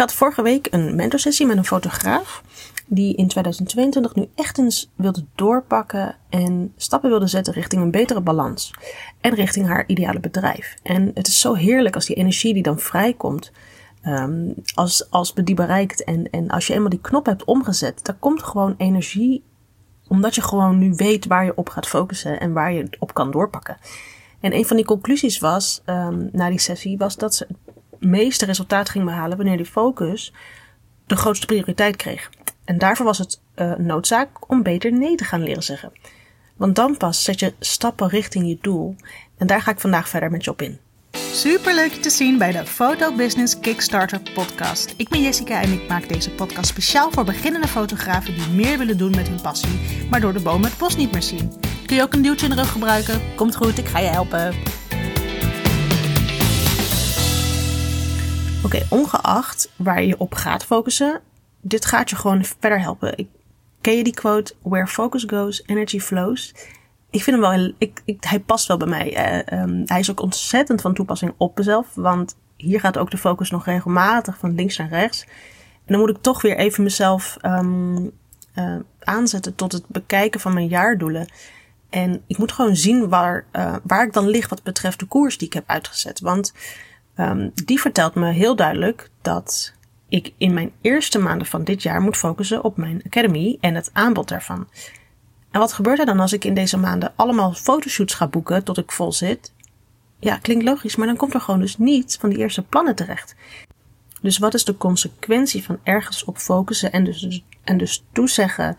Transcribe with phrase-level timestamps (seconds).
[0.00, 2.42] had vorige week een mentorsessie met een fotograaf
[2.86, 8.20] die in 2022 nu echt eens wilde doorpakken en stappen wilde zetten richting een betere
[8.20, 8.70] balans
[9.20, 10.76] en richting haar ideale bedrijf.
[10.82, 13.52] En het is zo heerlijk als die energie die dan vrijkomt,
[14.06, 18.18] um, als, als die bereikt en, en als je eenmaal die knop hebt omgezet, dan
[18.18, 19.42] komt gewoon energie
[20.08, 23.30] omdat je gewoon nu weet waar je op gaat focussen en waar je op kan
[23.30, 23.76] doorpakken.
[24.40, 27.46] En een van die conclusies was, um, na die sessie, was dat ze
[28.00, 30.32] meeste resultaat ging behalen wanneer die focus
[31.06, 32.30] de grootste prioriteit kreeg.
[32.64, 35.92] En daarvoor was het uh, noodzaak om beter nee te gaan leren zeggen.
[36.56, 38.96] Want dan pas zet je stappen richting je doel.
[39.36, 40.78] En daar ga ik vandaag verder met je op in.
[41.32, 44.94] Super leuk je te zien bij de Photo Business Kickstarter podcast.
[44.96, 48.98] Ik ben Jessica en ik maak deze podcast speciaal voor beginnende fotografen die meer willen
[48.98, 51.52] doen met hun passie, maar door de bomen het bos niet meer zien.
[51.86, 53.20] Kun je ook een duwtje in de rug gebruiken?
[53.36, 54.79] Komt goed, ik ga je helpen.
[58.64, 61.20] Oké, ongeacht waar je op gaat focussen,
[61.60, 63.18] dit gaat je gewoon verder helpen.
[63.18, 63.28] Ik,
[63.80, 64.54] ken je die quote?
[64.62, 66.54] Where focus goes, energy flows.
[67.10, 69.36] Ik vind hem wel, ik, ik, hij past wel bij mij.
[69.52, 73.50] Uh, hij is ook ontzettend van toepassing op mezelf, want hier gaat ook de focus
[73.50, 75.24] nog regelmatig van links naar rechts.
[75.74, 78.10] En dan moet ik toch weer even mezelf um,
[78.54, 81.32] uh, aanzetten tot het bekijken van mijn jaardoelen.
[81.90, 85.38] En ik moet gewoon zien waar, uh, waar ik dan lig wat betreft de koers
[85.38, 86.20] die ik heb uitgezet.
[86.20, 86.52] Want
[87.20, 89.72] um, die vertelt me heel duidelijk dat
[90.08, 93.90] ik in mijn eerste maanden van dit jaar moet focussen op mijn academy en het
[93.92, 94.68] aanbod daarvan.
[95.50, 98.78] En wat gebeurt er dan als ik in deze maanden allemaal fotoshoots ga boeken tot
[98.78, 99.52] ik vol zit?
[100.18, 103.34] Ja, klinkt logisch, maar dan komt er gewoon dus niets van die eerste plannen terecht.
[104.20, 108.76] Dus wat is de consequentie van ergens op focussen en dus, en dus toezeggen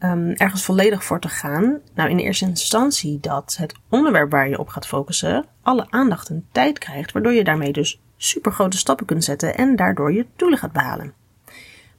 [0.00, 1.78] um, ergens volledig voor te gaan?
[1.94, 6.46] Nou, in eerste instantie dat het onderwerp waar je op gaat focussen alle aandacht en
[6.52, 10.58] tijd krijgt, waardoor je daarmee dus super grote stappen kunt zetten en daardoor je doelen
[10.58, 11.12] gaat behalen.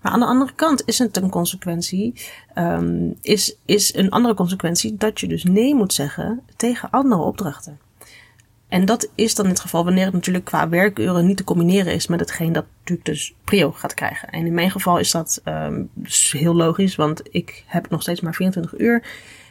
[0.02, 2.14] Maar aan de andere kant is het een consequentie,
[2.56, 7.80] um, is, is een andere consequentie dat je dus nee moet zeggen tegen andere opdrachten.
[8.68, 11.94] En dat is dan in het geval wanneer het natuurlijk qua werkuren niet te combineren
[11.94, 14.30] is met hetgeen dat natuurlijk dus prio gaat krijgen.
[14.30, 18.22] En in mijn geval is dat um, dus heel logisch, want ik heb nog steeds
[18.22, 19.04] maar 24 uur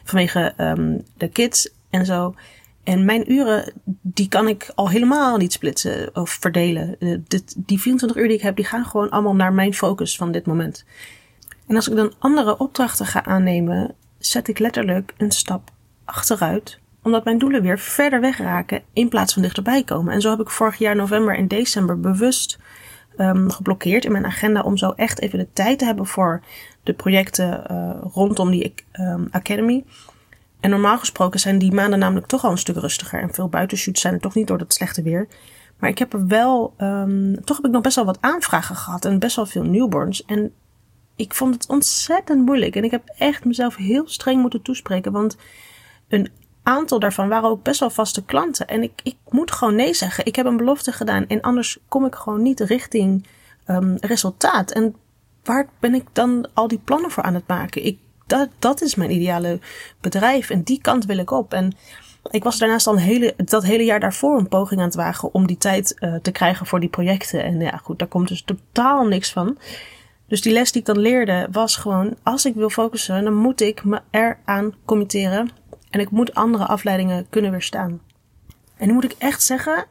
[0.03, 2.35] vanwege um, de kids en zo.
[2.83, 6.95] En mijn uren, die kan ik al helemaal niet splitsen of verdelen.
[6.99, 10.17] Uh, dit, die 24 uur die ik heb, die gaan gewoon allemaal naar mijn focus
[10.17, 10.85] van dit moment.
[11.67, 15.71] En als ik dan andere opdrachten ga aannemen, zet ik letterlijk een stap
[16.05, 16.79] achteruit.
[17.07, 20.13] Omdat mijn doelen weer verder weg raken in plaats van dichterbij komen.
[20.13, 22.59] En zo heb ik vorig jaar november en december bewust
[23.17, 26.43] um, geblokkeerd in mijn agenda om zo echt even de tijd te hebben voor
[26.83, 29.83] de projecten uh, rondom die um, Academy.
[30.59, 33.21] En normaal gesproken zijn die maanden namelijk toch al een stuk rustiger.
[33.21, 35.27] En veel buitenshoots zijn er toch niet door het slechte weer.
[35.79, 39.05] Maar ik heb er wel, um, toch heb ik nog best wel wat aanvragen gehad
[39.05, 40.25] en best wel veel newborns.
[40.25, 40.53] En
[41.15, 42.75] ik vond het ontzettend moeilijk.
[42.75, 45.11] En ik heb echt mezelf heel streng moeten toespreken.
[45.11, 45.37] Want
[46.07, 46.29] een
[46.67, 48.67] aantal daarvan waren ook best wel vaste klanten.
[48.67, 50.25] En ik, ik moet gewoon nee zeggen.
[50.25, 53.27] Ik heb een belofte gedaan en anders kom ik gewoon niet richting
[53.67, 54.71] um, resultaat.
[54.71, 54.95] En
[55.43, 57.85] waar ben ik dan al die plannen voor aan het maken?
[57.85, 59.59] Ik dat, dat is mijn ideale
[60.01, 61.53] bedrijf en die kant wil ik op.
[61.53, 61.75] En
[62.31, 65.33] ik was daarnaast al een hele, dat hele jaar daarvoor een poging aan het wagen
[65.33, 67.43] om die tijd uh, te krijgen voor die projecten.
[67.43, 69.57] En ja, goed, daar komt dus totaal niks van.
[70.27, 73.61] Dus die les die ik dan leerde was gewoon, als ik wil focussen, dan moet
[73.61, 75.51] ik me eraan committeren.
[75.89, 78.01] En ik moet andere afleidingen kunnen weerstaan.
[78.77, 79.85] En nu moet ik echt zeggen,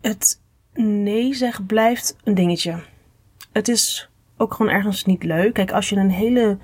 [0.00, 0.40] het
[0.74, 2.82] nee zeggen blijft een dingetje.
[3.52, 5.54] Het is ook gewoon ergens niet leuk.
[5.54, 6.58] Kijk, als je een hele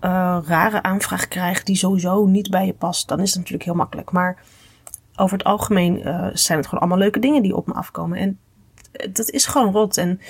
[0.00, 3.74] uh, rare aanvraag krijgt die sowieso niet bij je past, dan is het natuurlijk heel
[3.74, 4.10] makkelijk.
[4.10, 4.42] Maar
[5.16, 8.18] over het algemeen uh, zijn het gewoon allemaal leuke dingen die op me afkomen.
[8.18, 8.38] En
[9.12, 9.96] dat is gewoon rot.
[9.96, 10.20] En,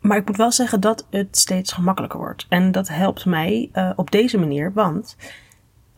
[0.00, 2.46] maar ik moet wel zeggen dat het steeds gemakkelijker wordt.
[2.48, 5.16] En dat helpt mij uh, op deze manier, want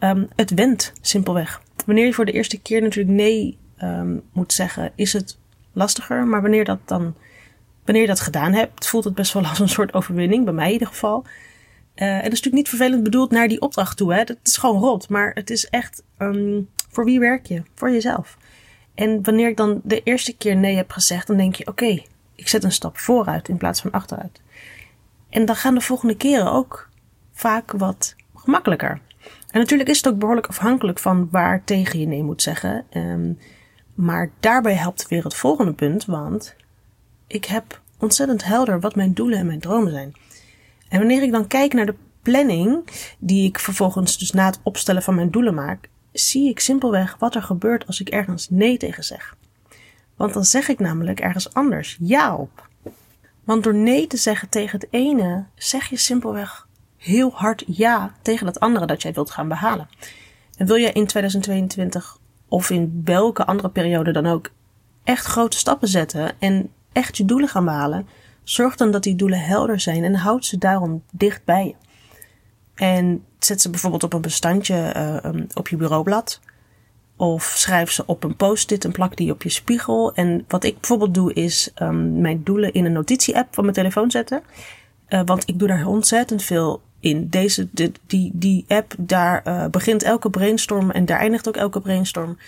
[0.01, 1.63] um, het wendt simpelweg.
[1.87, 5.39] Wanneer je voor de eerste keer natuurlijk nee um, moet zeggen, is het
[5.73, 6.27] lastiger.
[6.27, 7.15] Maar wanneer dat dan,
[7.85, 10.67] wanneer je dat gedaan hebt, voelt het best wel als een soort overwinning, bij mij
[10.67, 11.25] in ieder geval.
[11.97, 14.15] Uh, en dat is natuurlijk niet vervelend bedoeld naar die opdracht toe.
[14.15, 14.25] Hè?
[14.25, 15.09] Dat is gewoon rot.
[15.09, 17.63] Maar het is echt, um, voor wie werk je?
[17.75, 18.39] Voor jezelf.
[18.95, 22.03] En wanneer ik dan de eerste keer nee heb gezegd, dan denk je, oké,
[22.35, 24.41] ik zet een stap vooruit in plaats van achteruit.
[25.31, 26.89] En dan gaan de volgende keren ook
[27.33, 29.01] vaak wat gemakkelijker.
[29.55, 32.85] En natuurlijk is het ook behoorlijk afhankelijk van waar tegen je nee moet zeggen.
[32.97, 33.39] Um,
[33.95, 36.55] maar daarbij helpt weer het volgende punt, want
[37.27, 40.13] ik heb ontzettend helder wat mijn doelen en mijn dromen zijn.
[40.89, 42.85] En wanneer ik dan kijk naar de planning,
[43.19, 47.35] die ik vervolgens dus na het opstellen van mijn doelen maak, zie ik simpelweg wat
[47.35, 49.37] er gebeurt als ik ergens nee tegen zeg.
[50.17, 52.69] Want dan zeg ik namelijk ergens anders ja op.
[53.45, 56.64] Want door nee te zeggen tegen het ene, zeg je simpelweg
[57.05, 59.89] heel hard ja tegen het andere dat jij wilt gaan behalen.
[60.57, 62.19] En wil jij in 2022
[62.49, 64.51] of in welke andere periode dan ook
[65.05, 68.07] echt grote stappen zetten en echt je doelen gaan behalen,
[68.43, 71.75] zorg dan dat die doelen helder zijn en houd ze daarom dicht bij je.
[72.75, 76.41] En zet ze bijvoorbeeld op een bestandje uh, op je bureaublad.
[77.17, 80.15] Of schrijf ze op een post-it en plak die op je spiegel.
[80.15, 84.11] En wat ik bijvoorbeeld doe is um, mijn doelen in een notitie-app van mijn telefoon
[84.11, 84.43] zetten.
[85.09, 87.29] Uh, want ik doe daar ontzettend veel in.
[87.29, 91.81] Deze, de, die, die app, daar uh, begint elke brainstorm en daar eindigt ook elke
[91.81, 92.39] brainstorm.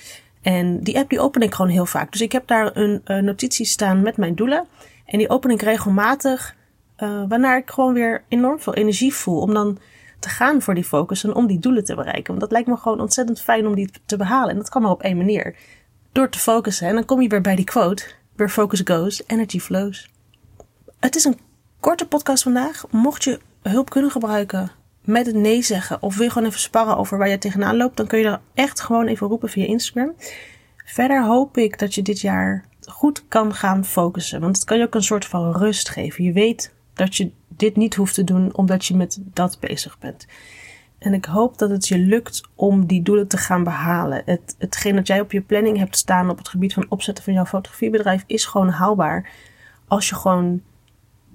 [0.42, 2.12] En die app die open ik gewoon heel vaak.
[2.12, 4.66] Dus ik heb daar een uh, notitie staan met mijn doelen.
[5.04, 6.54] En die open ik regelmatig,
[7.28, 9.40] waarna ik gewoon weer enorm veel energie voel.
[9.40, 9.78] Om dan
[10.18, 12.26] te gaan voor die focus en om die doelen te bereiken.
[12.26, 14.50] Want dat lijkt me gewoon ontzettend fijn om die te behalen.
[14.50, 15.56] En dat kan maar op één manier.
[16.12, 16.88] Door te focussen.
[16.88, 18.04] En dan kom je weer bij die quote.
[18.36, 20.10] Where focus goes, energy flows.
[21.00, 21.38] Het is een
[21.80, 22.84] korte podcast vandaag.
[22.90, 24.70] Mocht je hulp kunnen gebruiken
[25.06, 26.02] met het nee zeggen.
[26.02, 27.96] Of wil gewoon even sparren over waar je tegenaan loopt.
[27.96, 30.14] Dan kun je dat echt gewoon even roepen via Instagram.
[30.84, 34.40] Verder hoop ik dat je dit jaar goed kan gaan focussen.
[34.40, 36.24] Want het kan je ook een soort van rust geven.
[36.24, 40.26] Je weet dat je dit niet hoeft te doen omdat je met dat bezig bent.
[40.98, 44.22] En ik hoop dat het je lukt om die doelen te gaan behalen.
[44.24, 47.32] Het, hetgeen dat jij op je planning hebt staan op het gebied van opzetten van
[47.32, 49.30] jouw fotografiebedrijf is gewoon haalbaar.
[49.88, 50.62] Als je gewoon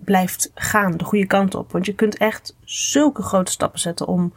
[0.03, 1.71] blijft gaan de goede kant op.
[1.71, 4.33] Want je kunt echt zulke grote stappen zetten om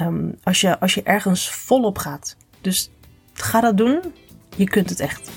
[0.00, 2.36] um, als, je, als je ergens volop gaat.
[2.60, 2.90] Dus
[3.32, 4.00] ga dat doen.
[4.56, 5.30] Je kunt het echt.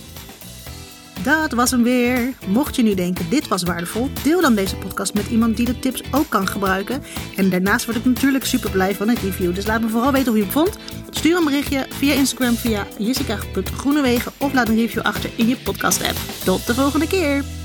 [1.24, 2.34] Dat was hem weer.
[2.48, 5.80] Mocht je nu denken dit was waardevol, deel dan deze podcast met iemand die de
[5.80, 7.04] tips ook kan gebruiken.
[7.36, 9.56] En daarnaast word ik natuurlijk super blij van een review.
[9.56, 10.78] Dus laat me vooral weten hoe je het vond.
[11.10, 16.04] Stuur een berichtje via Instagram via jessica.groenewegen of laat een review achter in je podcast
[16.04, 16.18] app.
[16.44, 17.57] Tot de volgende keer.